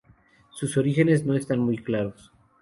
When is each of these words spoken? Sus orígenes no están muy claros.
Sus 0.49 0.77
orígenes 0.77 1.25
no 1.27 1.35
están 1.35 1.59
muy 1.59 1.77
claros. 1.77 2.31